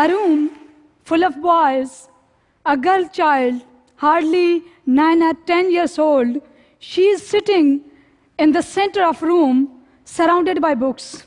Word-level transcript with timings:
a 0.00 0.08
room 0.08 0.50
full 1.08 1.24
of 1.24 1.40
boys, 1.42 2.08
a 2.64 2.76
girl 2.76 3.06
child, 3.08 3.62
hardly 3.96 4.62
nine 4.86 5.22
or 5.22 5.34
ten 5.50 5.70
years 5.70 5.98
old. 5.98 6.40
She 6.78 7.02
is 7.14 7.26
sitting 7.34 7.68
in 8.38 8.52
the 8.52 8.62
center 8.62 9.02
of 9.04 9.20
room, 9.22 9.56
surrounded 10.04 10.60
by 10.66 10.74
books. 10.74 11.24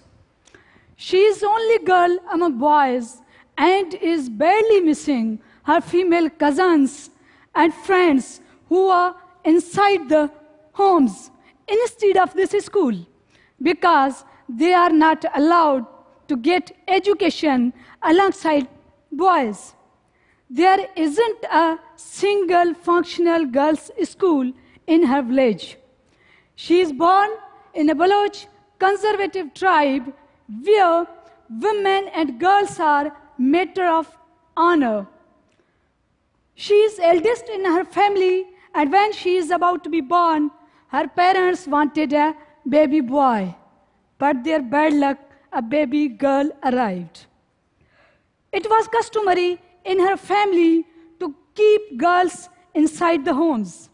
She 0.96 1.20
is 1.32 1.44
only 1.44 1.78
girl 1.86 2.18
among 2.32 2.58
boys 2.58 3.22
and 3.58 3.94
is 3.96 4.30
barely 4.30 4.80
missing 4.82 5.40
her 5.64 5.80
female 5.80 6.30
cousins 6.30 7.12
and 7.54 7.74
friends 7.74 8.42
who 8.70 8.88
are 8.88 9.16
inside 9.44 10.10
the 10.10 10.32
homes 10.72 11.30
instead 11.68 12.18
of 12.18 12.34
this 12.34 12.52
school 12.66 12.96
because 13.62 14.26
they 14.50 14.74
are 14.74 14.90
not 14.90 15.26
allowed 15.36 15.86
to 16.34 16.38
get 16.38 16.72
education 16.88 17.72
alongside 18.02 18.68
boys. 19.12 19.76
There 20.50 20.88
isn't 20.96 21.44
a 21.46 21.78
single 21.96 22.74
functional 22.74 23.46
girls' 23.46 23.92
school 24.04 24.52
in 24.88 25.06
her 25.12 25.22
village. 25.22 25.78
She 26.56 26.80
is 26.82 26.92
born 26.92 27.30
in 27.74 27.90
a 27.90 27.96
Baloch 27.96 28.40
conservative 28.80 29.54
tribe 29.54 30.14
where 30.64 31.08
women 31.50 32.10
and 32.22 32.40
girls 32.40 32.80
are 32.80 33.16
matter 33.38 33.86
of 33.86 34.10
honor. 34.58 35.08
She 36.56 36.74
is 36.88 37.00
eldest 37.00 37.50
in 37.50 37.66
her 37.66 37.84
family, 37.84 38.48
and 38.76 38.92
when 38.92 39.14
she 39.14 39.36
is 39.36 39.52
about 39.52 39.84
to 39.84 39.90
be 39.90 40.02
born, 40.02 40.50
her 40.88 41.08
parents 41.08 41.68
wanted 41.68 42.14
a 42.14 42.36
baby 42.68 43.02
boy, 43.02 43.56
but 44.18 44.44
their 44.44 44.62
bad 44.62 44.94
luck, 44.94 45.18
a 45.54 45.62
baby 45.62 46.08
girl 46.08 46.50
arrived. 46.64 47.26
It 48.52 48.70
was 48.70 48.88
customary 48.88 49.62
in 49.86 50.00
her 50.00 50.18
family 50.18 50.86
to 51.20 51.36
keep 51.56 51.98
girls 51.98 52.50
inside 52.74 53.26
the 53.26 53.34
homes. 53.34 53.90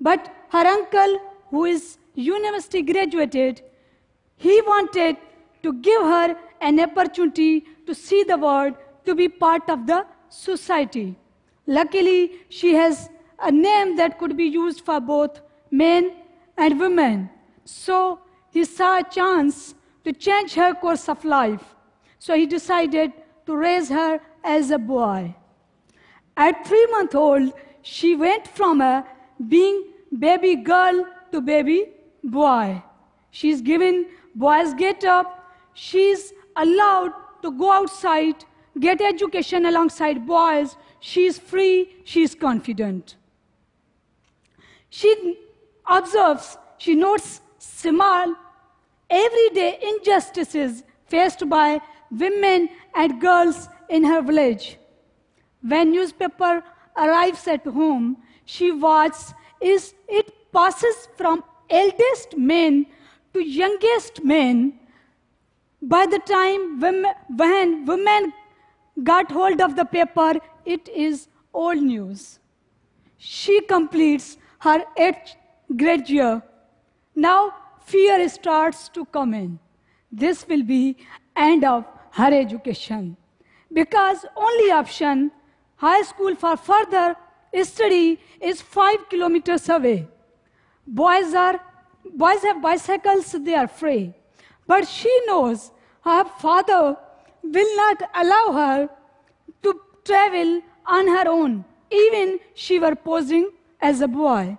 But 0.00 0.32
her 0.50 0.66
uncle, 0.66 1.18
who 1.50 1.64
is 1.64 1.98
university 2.14 2.82
graduated, 2.82 3.62
he 4.36 4.60
wanted 4.62 5.16
to 5.62 5.72
give 5.74 6.02
her 6.02 6.36
an 6.60 6.80
opportunity 6.80 7.64
to 7.86 7.94
see 7.94 8.22
the 8.22 8.36
world, 8.36 8.74
to 9.04 9.14
be 9.14 9.28
part 9.28 9.68
of 9.68 9.86
the 9.86 10.06
society. 10.28 11.16
Luckily, 11.66 12.32
she 12.48 12.74
has 12.74 13.08
a 13.42 13.50
name 13.50 13.96
that 13.96 14.18
could 14.18 14.36
be 14.36 14.44
used 14.44 14.84
for 14.84 15.00
both 15.00 15.40
men 15.70 16.12
and 16.56 16.78
women. 16.78 17.30
So 17.64 18.20
he 18.50 18.64
saw 18.64 18.98
a 18.98 19.04
chance 19.04 19.74
to 20.04 20.12
change 20.12 20.54
her 20.54 20.74
course 20.74 21.08
of 21.08 21.24
life. 21.24 21.74
So 22.18 22.34
he 22.34 22.46
decided 22.46 23.12
to 23.46 23.56
raise 23.56 23.88
her 23.88 24.20
as 24.44 24.70
a 24.70 24.78
boy. 24.78 25.34
At 26.36 26.66
three 26.66 26.86
months 26.86 27.14
old, 27.14 27.52
she 27.82 28.14
went 28.16 28.46
from 28.46 28.80
a 28.80 29.06
being 29.48 29.84
baby 30.18 30.56
girl 30.56 31.06
to 31.32 31.40
baby 31.40 31.86
boy. 32.22 32.82
She's 33.30 33.60
given 33.60 34.06
boys 34.34 34.74
get 34.74 35.04
up. 35.04 35.52
She's 35.74 36.32
allowed 36.56 37.12
to 37.42 37.50
go 37.52 37.72
outside, 37.72 38.44
get 38.78 39.00
education 39.00 39.66
alongside 39.66 40.26
boys. 40.26 40.76
She's 41.00 41.38
free, 41.38 41.96
she's 42.04 42.34
confident. 42.34 43.16
She 44.90 45.38
observes, 45.86 46.58
she 46.78 46.94
notes 46.94 47.40
small, 47.58 48.34
everyday 49.10 49.78
injustices 49.82 50.84
faced 51.06 51.48
by 51.48 51.80
women 52.10 52.68
and 52.94 53.20
girls 53.20 53.68
in 53.88 54.04
her 54.04 54.22
village. 54.22 54.78
When 55.62 55.92
newspaper 55.92 56.62
arrives 56.96 57.46
at 57.48 57.66
home, 57.66 58.16
she 58.44 58.70
watches 58.70 59.34
is 59.60 59.94
it 60.08 60.52
passes 60.52 61.08
from 61.16 61.44
eldest 61.68 62.36
men 62.36 62.86
to 63.34 63.40
youngest 63.40 64.24
men. 64.24 64.78
By 65.82 66.06
the 66.06 66.18
time 66.18 66.80
women, 66.80 67.12
when 67.36 67.84
women 67.86 68.32
got 69.02 69.30
hold 69.30 69.60
of 69.60 69.76
the 69.76 69.84
paper, 69.84 70.34
it 70.64 70.88
is 70.88 71.28
old 71.52 71.82
news. 71.82 72.38
She 73.18 73.60
completes 73.62 74.36
her 74.60 74.84
eighth 74.96 75.36
grade 75.76 76.08
year. 76.08 76.42
Now 77.14 77.52
fear 77.84 78.28
starts 78.28 78.88
to 78.90 79.04
come 79.04 79.34
in. 79.34 79.58
This 80.10 80.46
will 80.46 80.62
be 80.62 80.96
end 81.36 81.64
of 81.64 81.84
her 82.12 82.32
education. 82.32 83.16
Because 83.72 84.24
only 84.36 84.70
option, 84.70 85.30
high 85.76 86.02
school 86.02 86.34
for 86.34 86.56
further 86.56 87.16
study 87.62 88.20
is 88.40 88.60
five 88.60 89.08
kilometers 89.08 89.68
away. 89.68 90.08
Boys 90.86 91.34
are 91.34 91.60
boys 92.14 92.42
have 92.42 92.62
bicycles, 92.62 93.32
they 93.32 93.54
are 93.54 93.68
free. 93.68 94.12
But 94.66 94.88
she 94.88 95.12
knows 95.26 95.70
her 96.02 96.24
father 96.24 96.96
will 97.42 97.76
not 97.76 98.02
allow 98.14 98.52
her 98.52 98.88
to 99.62 99.80
travel 100.04 100.62
on 100.86 101.06
her 101.06 101.28
own, 101.28 101.64
even 101.90 102.38
she 102.54 102.78
were 102.78 102.94
posing 102.94 103.50
as 103.80 104.00
a 104.00 104.08
boy. 104.08 104.56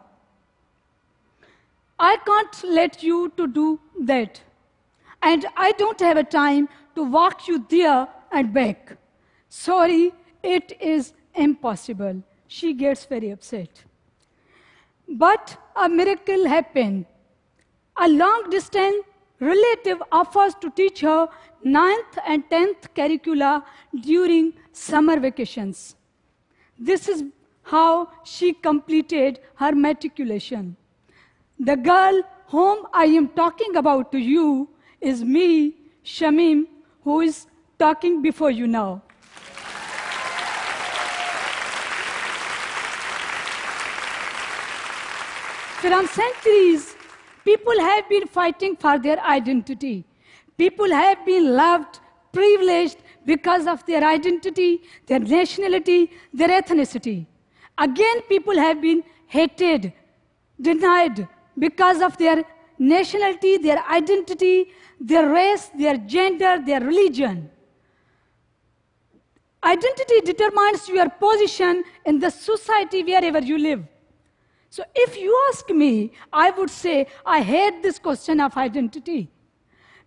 I 2.03 2.17
can't 2.25 2.63
let 2.63 3.03
you 3.03 3.31
to 3.37 3.45
do 3.47 3.79
that. 4.11 4.41
And 5.21 5.45
I 5.55 5.71
don't 5.73 5.99
have 5.99 6.17
a 6.17 6.23
time 6.23 6.67
to 6.95 7.03
walk 7.03 7.47
you 7.47 7.63
there 7.69 8.07
and 8.31 8.51
back. 8.51 8.97
Sorry, 9.49 10.11
it 10.41 10.75
is 10.79 11.13
impossible. 11.35 12.23
She 12.47 12.73
gets 12.73 13.05
very 13.05 13.29
upset. 13.29 13.83
But 15.07 15.55
a 15.75 15.87
miracle 15.87 16.47
happened. 16.47 17.05
A 17.97 18.09
long 18.09 18.49
distance 18.49 19.05
relative 19.39 20.01
offers 20.11 20.55
to 20.61 20.71
teach 20.71 21.01
her 21.01 21.29
ninth 21.63 22.17
and 22.25 22.49
tenth 22.49 22.93
curricula 22.95 23.63
during 24.01 24.53
summer 24.71 25.19
vacations. 25.19 25.95
This 26.79 27.07
is 27.07 27.25
how 27.61 28.11
she 28.23 28.53
completed 28.53 29.39
her 29.55 29.73
matriculation. 29.73 30.77
The 31.63 31.75
girl 31.75 32.23
whom 32.47 32.87
I 32.91 33.05
am 33.05 33.27
talking 33.29 33.75
about 33.75 34.11
to 34.13 34.17
you 34.17 34.67
is 34.99 35.23
me, 35.23 35.75
Shameem, 36.03 36.65
who 37.03 37.21
is 37.21 37.45
talking 37.77 38.23
before 38.23 38.49
you 38.49 38.65
now. 38.65 39.03
From 45.81 46.07
centuries, 46.07 46.95
people 47.45 47.79
have 47.79 48.09
been 48.09 48.25
fighting 48.25 48.75
for 48.75 48.97
their 48.97 49.19
identity. 49.19 50.03
People 50.57 50.89
have 50.89 51.23
been 51.27 51.55
loved, 51.55 51.99
privileged 52.31 52.97
because 53.23 53.67
of 53.67 53.85
their 53.85 54.03
identity, 54.03 54.81
their 55.05 55.19
nationality, 55.19 56.09
their 56.33 56.49
ethnicity. 56.59 57.27
Again, 57.77 58.21
people 58.21 58.57
have 58.57 58.81
been 58.81 59.03
hated, 59.27 59.93
denied 60.59 61.27
because 61.57 62.01
of 62.01 62.17
their 62.17 62.43
nationality, 62.77 63.57
their 63.57 63.83
identity, 63.87 64.71
their 64.99 65.29
race, 65.29 65.69
their 65.77 65.97
gender, 65.97 66.59
their 66.65 66.81
religion. 66.81 67.49
Identity 69.63 70.21
determines 70.21 70.89
your 70.89 71.09
position 71.09 71.83
in 72.05 72.19
the 72.19 72.31
society 72.31 73.03
wherever 73.03 73.39
you 73.39 73.57
live. 73.57 73.83
So 74.69 74.83
if 74.95 75.17
you 75.17 75.37
ask 75.49 75.69
me, 75.69 76.13
I 76.33 76.49
would 76.51 76.69
say 76.69 77.07
I 77.25 77.41
hate 77.41 77.83
this 77.83 77.99
question 77.99 78.39
of 78.39 78.57
identity. 78.57 79.29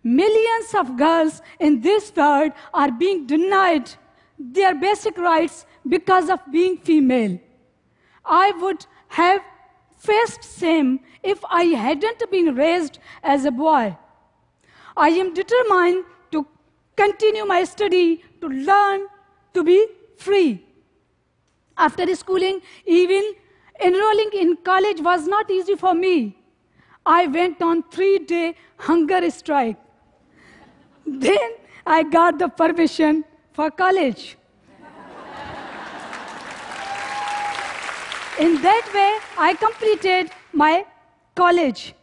Millions 0.03 0.73
of 0.75 0.97
girls 0.97 1.41
in 1.59 1.81
this 1.81 2.11
world 2.15 2.51
are 2.73 2.91
being 2.91 3.25
denied 3.25 3.89
their 4.37 4.75
basic 4.75 5.17
rights 5.17 5.65
because 5.87 6.29
of 6.29 6.39
being 6.51 6.77
female. 6.77 7.39
I 8.25 8.51
would 8.59 8.85
have 9.07 9.41
faced 9.97 10.43
same 10.43 10.99
if 11.23 11.43
I 11.49 11.63
hadn't 11.85 12.29
been 12.31 12.55
raised 12.55 12.99
as 13.23 13.45
a 13.45 13.51
boy. 13.51 13.97
I 14.97 15.09
am 15.09 15.33
determined 15.33 16.05
to 16.31 16.47
continue 16.95 17.45
my 17.45 17.63
study, 17.63 18.23
to 18.41 18.47
learn, 18.47 19.07
to 19.53 19.63
be 19.63 19.87
free. 20.17 20.63
After 21.77 22.13
schooling, 22.15 22.61
even 22.85 23.33
Enrolling 23.83 24.29
in 24.33 24.57
college 24.57 25.01
was 25.01 25.27
not 25.27 25.49
easy 25.51 25.75
for 25.75 25.93
me. 25.93 26.37
I 27.05 27.27
went 27.27 27.61
on 27.61 27.83
three 27.83 28.19
day 28.19 28.55
hunger 28.77 29.29
strike. 29.29 29.77
Then 31.05 31.51
I 31.85 32.03
got 32.03 32.39
the 32.39 32.47
permission 32.47 33.25
for 33.51 33.69
college. 33.69 34.37
In 38.37 38.61
that 38.61 38.89
way, 38.93 39.17
I 39.37 39.53
completed 39.53 40.29
my 40.51 40.85
college. 41.35 41.95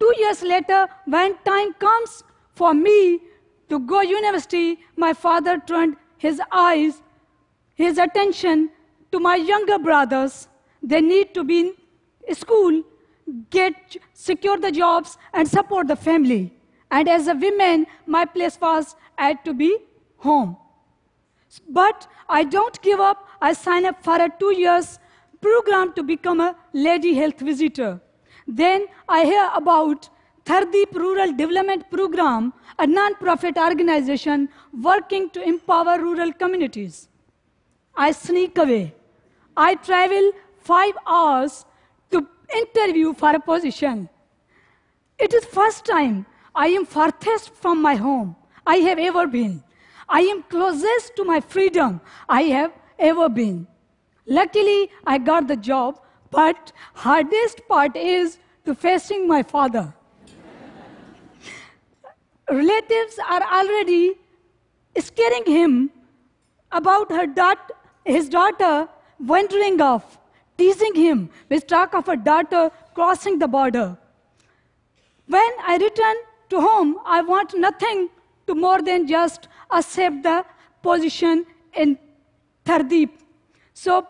Two 0.00 0.12
years 0.18 0.42
later, 0.42 0.88
when 1.06 1.36
time 1.44 1.72
comes 1.74 2.24
for 2.54 2.74
me 2.74 3.20
to 3.68 3.78
go 3.78 4.00
university, 4.00 4.78
my 4.96 5.12
father 5.12 5.62
turned 5.64 5.96
his 6.18 6.40
eyes, 6.50 7.02
his 7.76 7.98
attention 7.98 8.70
to 9.12 9.20
my 9.20 9.36
younger 9.36 9.78
brothers. 9.78 10.48
They 10.82 11.00
need 11.00 11.32
to 11.34 11.44
be 11.44 11.72
in 12.26 12.34
school, 12.34 12.82
get 13.50 13.96
secure 14.12 14.58
the 14.58 14.72
jobs, 14.72 15.16
and 15.32 15.46
support 15.46 15.86
the 15.86 15.96
family. 15.96 16.52
And 16.90 17.08
as 17.08 17.28
a 17.28 17.34
woman, 17.34 17.86
my 18.06 18.24
place 18.24 18.58
was 18.60 18.96
had 19.16 19.44
to 19.44 19.54
be 19.54 19.78
home. 20.16 20.56
But 21.68 22.08
I 22.28 22.42
don't 22.42 22.80
give 22.82 22.98
up. 22.98 23.28
I 23.40 23.52
sign 23.52 23.86
up 23.86 24.02
for 24.02 24.16
a 24.16 24.28
two 24.40 24.52
years 24.52 24.98
program 25.44 25.92
to 25.94 26.02
become 26.02 26.40
a 26.40 26.54
lady 26.72 27.14
health 27.14 27.40
visitor. 27.40 28.00
Then 28.46 28.86
I 29.08 29.24
hear 29.24 29.50
about 29.54 30.08
Thardeep 30.44 30.92
Rural 30.92 31.32
Development 31.32 31.90
Program, 31.90 32.52
a 32.78 32.86
non-profit 32.86 33.56
organization 33.56 34.48
working 34.72 35.30
to 35.30 35.42
empower 35.42 35.98
rural 35.98 36.32
communities. 36.32 37.08
I 37.96 38.12
sneak 38.12 38.58
away. 38.58 38.94
I 39.56 39.74
travel 39.76 40.32
five 40.58 40.94
hours 41.06 41.64
to 42.10 42.26
interview 42.62 43.14
for 43.14 43.34
a 43.34 43.40
position. 43.40 44.08
It 45.18 45.32
is 45.32 45.44
first 45.44 45.84
time 45.84 46.26
I 46.54 46.66
am 46.68 46.84
farthest 46.84 47.54
from 47.54 47.80
my 47.80 47.94
home 47.94 48.34
I 48.66 48.76
have 48.88 48.98
ever 48.98 49.26
been. 49.26 49.62
I 50.08 50.20
am 50.32 50.42
closest 50.42 51.16
to 51.16 51.24
my 51.24 51.40
freedom 51.40 52.00
I 52.28 52.42
have 52.56 52.72
ever 52.98 53.28
been. 53.28 53.66
Luckily, 54.26 54.90
I 55.06 55.18
got 55.18 55.48
the 55.48 55.56
job, 55.56 56.00
but 56.30 56.72
hardest 56.94 57.60
part 57.68 57.96
is 57.96 58.38
to 58.64 58.74
facing 58.74 59.28
my 59.28 59.42
father. 59.42 59.94
Relatives 62.50 63.18
are 63.28 63.42
already 63.42 64.18
scaring 64.98 65.44
him 65.46 65.90
about 66.72 67.10
her 67.10 67.26
daugh- 67.26 67.70
his 68.04 68.28
daughter 68.28 68.88
wandering 69.18 69.80
off, 69.80 70.18
teasing 70.58 70.94
him 70.94 71.30
with 71.48 71.66
talk 71.66 71.94
of 71.94 72.08
a 72.08 72.16
daughter 72.16 72.70
crossing 72.94 73.38
the 73.38 73.48
border. 73.48 73.96
When 75.26 75.52
I 75.66 75.76
return 75.76 76.16
to 76.50 76.60
home, 76.60 76.98
I 77.04 77.22
want 77.22 77.54
nothing 77.56 78.08
to 78.46 78.54
more 78.54 78.80
than 78.82 79.06
just 79.06 79.48
accept 79.70 80.22
the 80.22 80.44
position 80.82 81.46
in 81.72 81.98
Thardeep. 82.64 83.10
So 83.72 84.06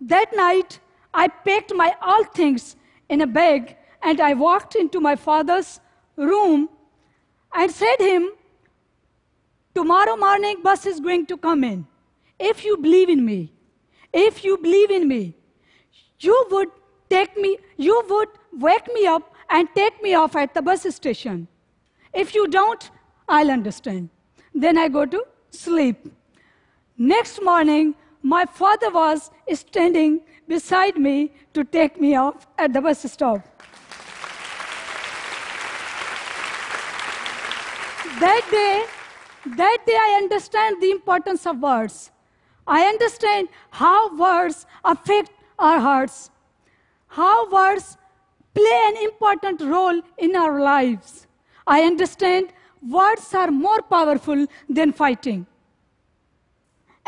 that 0.00 0.34
night, 0.34 0.80
I 1.12 1.28
packed 1.28 1.74
my 1.74 1.94
all 2.00 2.24
things 2.24 2.76
in 3.08 3.20
a 3.20 3.26
bag 3.26 3.76
and 4.02 4.20
I 4.20 4.34
walked 4.34 4.76
into 4.76 5.00
my 5.00 5.16
father's 5.16 5.80
room 6.16 6.68
and 7.54 7.70
said 7.70 7.96
him, 7.98 8.30
tomorrow 9.74 10.16
morning 10.16 10.62
bus 10.62 10.86
is 10.86 11.00
going 11.00 11.26
to 11.26 11.36
come 11.36 11.64
in. 11.64 11.86
If 12.38 12.64
you 12.64 12.76
believe 12.76 13.08
in 13.08 13.24
me, 13.24 13.52
if 14.12 14.44
you 14.44 14.56
believe 14.58 14.90
in 14.90 15.08
me, 15.08 15.34
you 16.20 16.46
would 16.50 16.68
take 17.10 17.36
me, 17.36 17.58
you 17.76 18.02
would 18.08 18.28
wake 18.52 18.86
me 18.92 19.06
up 19.06 19.34
and 19.50 19.68
take 19.74 20.02
me 20.02 20.14
off 20.14 20.36
at 20.36 20.54
the 20.54 20.62
bus 20.62 20.82
station. 20.94 21.48
If 22.12 22.34
you 22.34 22.48
don't, 22.48 22.90
I'll 23.28 23.50
understand. 23.50 24.10
Then 24.54 24.78
I 24.78 24.88
go 24.88 25.04
to 25.06 25.24
sleep. 25.50 26.12
Next 26.96 27.42
morning, 27.42 27.94
my 28.22 28.44
father 28.44 28.90
was 28.90 29.30
standing 29.52 30.20
beside 30.46 30.96
me 30.96 31.32
to 31.54 31.64
take 31.64 32.00
me 32.00 32.14
off 32.16 32.46
at 32.58 32.72
the 32.72 32.80
bus 32.80 33.10
stop. 33.10 33.40
That 38.20 38.42
day, 38.50 38.84
that 39.56 39.78
day 39.86 39.96
I 39.96 40.20
understand 40.22 40.82
the 40.82 40.90
importance 40.90 41.46
of 41.46 41.60
words. 41.60 42.10
I 42.66 42.82
understand 42.86 43.48
how 43.70 44.16
words 44.16 44.66
affect 44.84 45.30
our 45.58 45.78
hearts, 45.78 46.30
how 47.06 47.48
words 47.50 47.96
play 48.54 48.80
an 48.88 48.96
important 49.04 49.60
role 49.60 50.00
in 50.18 50.34
our 50.34 50.60
lives. 50.60 51.26
I 51.66 51.82
understand 51.82 52.48
words 52.82 53.32
are 53.34 53.50
more 53.50 53.82
powerful 53.82 54.46
than 54.68 54.92
fighting. 54.92 55.46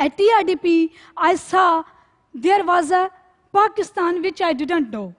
At 0.00 0.16
TRDP, 0.16 0.92
I 1.14 1.34
saw 1.34 1.84
there 2.32 2.64
was 2.64 2.90
a 2.90 3.10
Pakistan 3.52 4.22
which 4.22 4.40
I 4.40 4.54
didn't 4.54 4.90
know. 4.90 5.14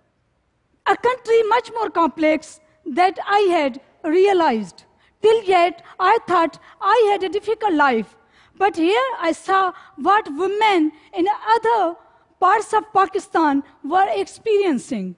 A 0.87 0.97
country 0.97 1.43
much 1.43 1.69
more 1.71 1.91
complex 1.91 2.59
that 2.87 3.19
I 3.27 3.41
had 3.51 3.79
realized. 4.03 4.85
Till 5.21 5.43
yet, 5.43 5.83
I 5.99 6.17
thought 6.27 6.57
I 6.81 7.09
had 7.11 7.21
a 7.23 7.29
difficult 7.29 7.73
life. 7.73 8.17
But 8.57 8.75
here 8.75 9.07
I 9.19 9.33
saw 9.33 9.71
what 9.97 10.27
women 10.35 10.91
in 11.13 11.27
other 11.55 11.95
parts 12.39 12.73
of 12.73 12.91
Pakistan 12.91 13.61
were 13.83 14.07
experiencing. 14.09 15.15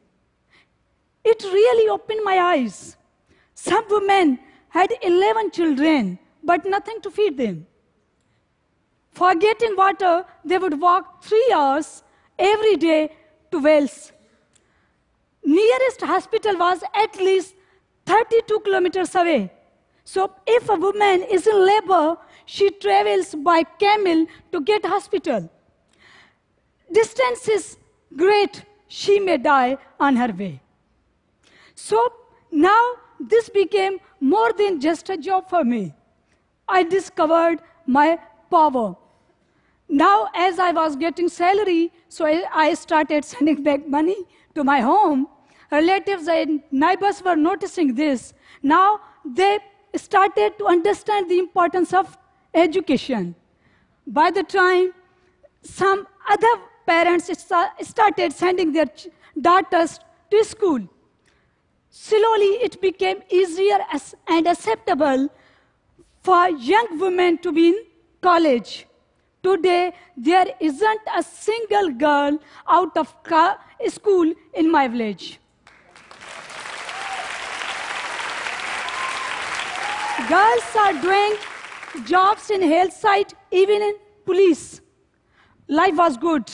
It 1.23 1.41
really 1.41 1.87
opened 1.87 2.19
my 2.25 2.37
eyes. 2.37 2.97
Some 3.55 3.85
women 3.89 4.39
had 4.67 4.93
11 5.01 5.51
children, 5.51 6.19
but 6.43 6.65
nothing 6.65 6.99
to 6.99 7.09
feed 7.09 7.37
them. 7.37 7.65
For 9.13 9.35
getting 9.35 9.75
water, 9.75 10.25
they 10.43 10.57
would 10.57 10.79
walk 10.79 11.23
three 11.23 11.51
hours 11.55 12.03
every 12.37 12.75
day 12.77 13.15
to 13.51 13.59
wells. 13.59 14.11
Nearest 15.45 16.01
hospital 16.01 16.57
was 16.57 16.83
at 16.95 17.15
least 17.17 17.55
32 18.05 18.59
kilometers 18.61 19.13
away. 19.15 19.51
So 20.03 20.31
if 20.45 20.69
a 20.69 20.75
woman 20.75 21.23
is 21.23 21.47
in 21.47 21.65
labor, 21.65 22.17
she 22.45 22.69
travels 22.71 23.35
by 23.35 23.63
camel 23.63 24.25
to 24.51 24.61
get 24.61 24.85
hospital. 24.85 25.49
Distance 26.91 27.47
is 27.47 27.77
great, 28.15 28.63
she 28.87 29.19
may 29.19 29.37
die 29.37 29.77
on 29.99 30.15
her 30.15 30.31
way. 30.31 30.61
So 31.75 32.11
now 32.51 32.93
this 33.19 33.49
became 33.49 33.99
more 34.19 34.53
than 34.53 34.79
just 34.79 35.09
a 35.09 35.17
job 35.17 35.49
for 35.49 35.63
me. 35.63 35.93
I 36.67 36.83
discovered 36.83 37.59
my 37.85 38.19
power. 38.49 38.95
Now, 39.89 40.29
as 40.33 40.59
I 40.59 40.71
was 40.71 40.95
getting 40.95 41.29
salary, 41.29 41.91
so 42.07 42.25
I, 42.25 42.73
started 42.73 43.25
sending 43.33 43.63
back 43.63 43.87
money 43.87 44.17
to 44.55 44.63
my 44.63 44.79
home. 44.81 45.27
Relatives 45.71 46.27
and 46.27 46.61
neighbors 46.71 47.23
were 47.23 47.35
noticing 47.35 47.95
this. 47.95 48.33
Now 48.61 48.99
they 49.25 49.59
started 49.95 50.57
to 50.59 50.67
understand 50.67 51.29
the 51.29 51.39
importance 51.39 51.93
of 51.93 52.17
education. 52.53 53.35
By 54.05 54.29
the 54.31 54.43
time 54.43 54.93
some 55.63 56.07
other 56.29 56.53
parents 56.85 57.31
started 57.81 58.33
sending 58.33 58.71
their 58.73 58.85
daughters 59.39 59.99
to 60.29 60.43
school, 60.43 60.87
slowly 61.89 62.51
it 62.67 62.79
became 62.81 63.23
easier 63.31 63.79
and 64.27 64.47
acceptable 64.47 65.29
for 66.21 66.49
young 66.49 66.99
women 66.99 67.37
to 67.39 67.51
be 67.51 67.69
in 67.69 67.83
college. 68.21 68.85
Today, 69.43 69.93
there 70.15 70.47
isn't 70.61 71.01
a 71.13 71.21
single 71.21 71.89
girl 71.91 72.39
out 72.65 72.95
of 72.95 73.13
school 73.89 74.33
in 74.53 74.71
my 74.71 74.87
village. 74.87 75.39
Girls 80.29 80.75
are 80.79 80.93
doing 81.01 81.35
jobs 82.05 82.49
in 82.49 82.61
health 82.61 82.93
side, 82.93 83.33
even 83.51 83.81
in 83.81 83.95
police. 84.25 84.79
Life 85.67 85.97
was 85.97 86.15
good. 86.15 86.49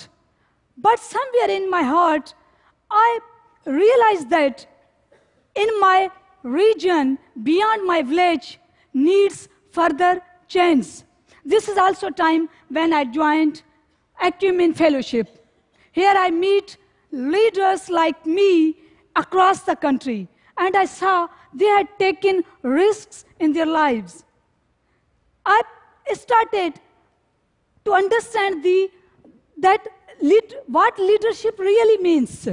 But 0.76 1.00
somewhere 1.00 1.52
in 1.52 1.70
my 1.70 1.84
heart, 1.84 2.34
I 2.90 3.20
realized 3.66 4.32
that 4.32 4.66
in 5.54 5.80
my 5.80 6.10
region, 6.42 7.20
beyond 7.44 7.86
my 7.86 8.02
village, 8.02 8.60
needs 8.94 9.48
further 9.72 10.22
change. 10.48 11.04
This 11.46 11.68
is 11.68 11.78
also 11.78 12.08
a 12.08 12.12
time 12.12 12.50
when 12.70 12.94
I 12.94 13.06
joined 13.06 13.64
Acumen 14.22 14.74
Fellowship. 14.74 15.28
Here 15.92 16.14
I 16.16 16.30
meet 16.30 16.78
leaders 17.12 17.90
like 17.90 18.26
me 18.26 18.76
across 19.16 19.64
the 19.64 19.76
country, 19.76 20.28
and 20.58 20.76
I 20.76 20.86
saw 20.86 21.28
they 21.54 21.66
had 21.66 21.88
taken 21.98 22.44
risks 22.62 23.26
in 23.40 23.54
their 23.54 23.66
lives. 23.66 24.24
I 25.46 25.62
started 26.14 26.74
to 27.86 27.94
understand 27.94 28.64
the, 28.64 28.92
that 29.58 29.88
lead, 30.22 30.56
what 30.68 31.00
leadership 31.00 31.58
really 31.58 32.02
means. 32.04 32.48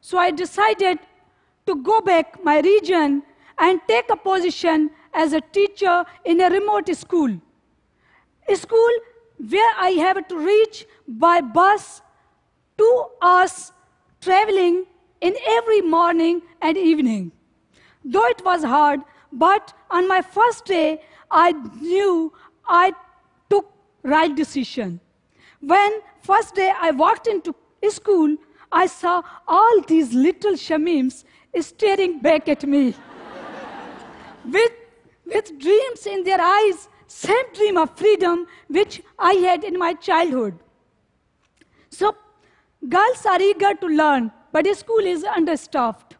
So 0.00 0.18
I 0.18 0.30
decided 0.30 0.98
to 1.66 1.82
go 1.82 2.00
back 2.00 2.44
my 2.44 2.60
region 2.60 3.22
and 3.58 3.80
take 3.88 4.10
a 4.10 4.16
position 4.16 4.90
as 5.12 5.32
a 5.32 5.40
teacher 5.40 6.04
in 6.24 6.40
a 6.40 6.50
remote 6.50 6.94
school. 6.94 7.40
School 8.54 8.90
where 9.38 9.72
I 9.76 9.90
have 9.90 10.26
to 10.28 10.36
reach 10.38 10.86
by 11.06 11.40
bus 11.40 12.00
two 12.78 13.04
hours 13.22 13.72
traveling 14.20 14.86
in 15.20 15.36
every 15.46 15.80
morning 15.80 16.42
and 16.60 16.76
evening. 16.76 17.32
Though 18.04 18.26
it 18.26 18.44
was 18.44 18.62
hard, 18.62 19.00
but 19.32 19.72
on 19.90 20.08
my 20.08 20.22
first 20.22 20.64
day, 20.64 21.02
I 21.30 21.52
knew 21.52 22.32
I 22.68 22.92
took 23.50 23.70
right 24.02 24.34
decision. 24.34 25.00
When 25.60 26.00
first 26.22 26.54
day 26.54 26.72
I 26.80 26.90
walked 26.92 27.26
into 27.26 27.54
school, 27.90 28.36
I 28.70 28.86
saw 28.86 29.22
all 29.46 29.80
these 29.82 30.12
little 30.12 30.52
shamims 30.52 31.24
staring 31.60 32.20
back 32.20 32.48
at 32.48 32.64
me 32.64 32.94
with, 34.44 34.72
with 35.24 35.58
dreams 35.58 36.06
in 36.06 36.24
their 36.24 36.40
eyes, 36.40 36.88
same 37.06 37.52
dream 37.54 37.76
of 37.76 37.96
freedom 37.96 38.46
which 38.68 39.02
I 39.18 39.34
had 39.34 39.64
in 39.64 39.78
my 39.78 39.94
childhood. 39.94 40.58
So, 41.90 42.16
girls 42.88 43.24
are 43.26 43.40
eager 43.40 43.74
to 43.74 43.86
learn, 43.86 44.32
but 44.52 44.64
the 44.64 44.74
school 44.74 45.00
is 45.00 45.24
understaffed. 45.24 46.16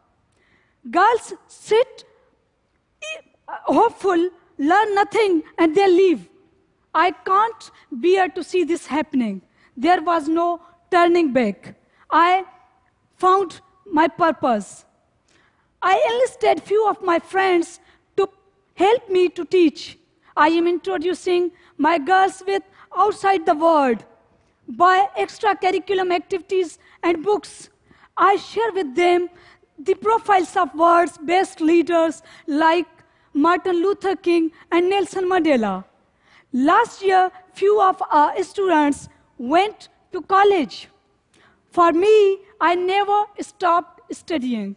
Girls 0.89 1.33
sit 1.47 2.05
uh, 3.47 3.55
hopeful, 3.65 4.29
learn 4.57 4.95
nothing, 4.95 5.43
and 5.57 5.75
they 5.75 5.87
leave. 5.87 6.29
I 6.93 7.11
can't 7.11 7.71
bear 7.91 8.27
to 8.29 8.43
see 8.43 8.63
this 8.63 8.87
happening. 8.87 9.41
There 9.75 10.01
was 10.01 10.27
no 10.27 10.61
turning 10.91 11.31
back. 11.31 11.75
I 12.09 12.45
found 13.15 13.61
my 13.85 14.07
purpose. 14.07 14.85
I 15.81 16.01
enlisted 16.11 16.63
few 16.63 16.89
of 16.89 17.01
my 17.01 17.19
friends 17.19 17.79
to 18.17 18.27
help 18.73 19.09
me 19.09 19.29
to 19.29 19.45
teach. 19.45 19.97
I 20.37 20.49
am 20.49 20.67
introducing 20.67 21.51
my 21.77 21.97
girls 21.97 22.43
with 22.45 22.61
outside 22.95 23.45
the 23.47 23.55
world 23.55 24.05
by 24.67 25.07
extracurriculum 25.19 26.13
activities 26.13 26.77
and 27.01 27.23
books. 27.23 27.69
I 28.15 28.35
share 28.35 28.71
with 28.71 28.95
them 28.95 29.29
the 29.79 29.95
profiles 29.95 30.55
of 30.55 30.75
world's 30.75 31.17
best 31.17 31.59
leaders 31.59 32.21
like 32.45 32.85
Martin 33.33 33.81
Luther 33.81 34.15
King 34.15 34.51
and 34.71 34.91
Nelson 34.91 35.27
Mandela. 35.27 35.85
Last 36.53 37.01
year, 37.01 37.31
few 37.53 37.81
of 37.81 38.01
our 38.11 38.43
students 38.43 39.09
went 39.39 39.89
to 40.11 40.21
college. 40.21 40.87
For 41.71 41.91
me, 41.91 42.39
I 42.61 42.75
never 42.75 43.23
stopped 43.41 44.13
studying. 44.13 44.75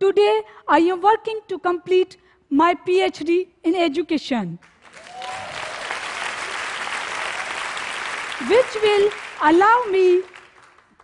Today, 0.00 0.42
I 0.66 0.78
am 0.78 1.00
working 1.00 1.40
to 1.48 1.60
complete 1.60 2.16
my 2.50 2.74
PhD 2.74 3.48
in 3.62 3.76
education, 3.76 4.58
which 8.48 8.74
will 8.82 9.10
allow 9.42 9.84
me 9.90 10.22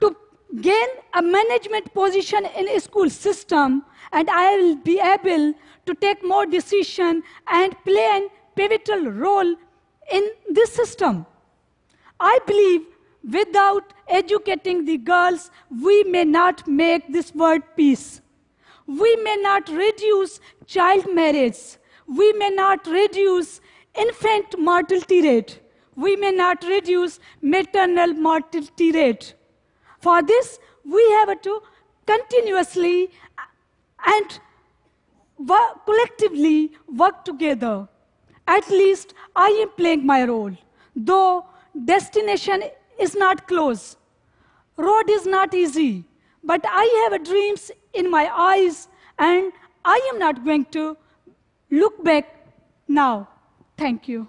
to 0.00 0.16
gain 0.60 0.88
a 1.14 1.22
management 1.22 1.92
position 1.94 2.46
in 2.56 2.68
a 2.68 2.80
school 2.80 3.08
system, 3.08 3.84
and 4.12 4.28
I 4.30 4.56
will 4.56 4.76
be 4.76 5.00
able 5.00 5.54
to 5.86 5.94
take 5.94 6.24
more 6.24 6.46
decision 6.46 7.22
and 7.46 7.74
play 7.84 8.08
a 8.22 8.28
pivotal 8.54 9.10
role 9.10 9.56
in 10.10 10.30
this 10.50 10.72
system. 10.72 11.24
I 12.20 12.38
believe 12.46 12.82
without 13.30 13.94
educating 14.08 14.84
the 14.84 14.98
girls, 14.98 15.50
we 15.82 16.04
may 16.04 16.24
not 16.24 16.66
make 16.68 17.10
this 17.12 17.34
world 17.34 17.62
peace. 17.76 18.20
We 18.86 19.16
may 19.16 19.36
not 19.36 19.68
reduce 19.68 20.38
child 20.66 21.06
marriage. 21.14 21.78
We 22.06 22.32
may 22.34 22.50
not 22.50 22.86
reduce 22.86 23.60
infant 23.94 24.58
mortality 24.58 25.22
rate. 25.22 25.61
We 25.96 26.16
may 26.16 26.32
not 26.32 26.64
reduce 26.64 27.20
maternal 27.40 28.14
mortality 28.14 28.92
rate. 28.92 29.34
For 30.00 30.22
this, 30.22 30.58
we 30.84 31.02
have 31.12 31.40
to 31.42 31.60
continuously 32.06 33.10
and 34.04 34.40
work, 35.38 35.84
collectively 35.84 36.72
work 36.88 37.24
together. 37.24 37.88
At 38.46 38.68
least 38.68 39.14
I 39.36 39.48
am 39.62 39.70
playing 39.76 40.04
my 40.04 40.24
role. 40.24 40.56
Though 40.96 41.46
destination 41.84 42.64
is 42.98 43.14
not 43.14 43.46
close, 43.46 43.96
road 44.76 45.08
is 45.08 45.26
not 45.26 45.54
easy, 45.54 46.04
but 46.42 46.64
I 46.64 47.08
have 47.10 47.24
dreams 47.24 47.70
in 47.92 48.10
my 48.10 48.28
eyes 48.34 48.88
and 49.18 49.52
I 49.84 50.10
am 50.12 50.18
not 50.18 50.44
going 50.44 50.64
to 50.66 50.96
look 51.70 52.02
back 52.02 52.52
now. 52.88 53.28
Thank 53.76 54.08
you. 54.08 54.28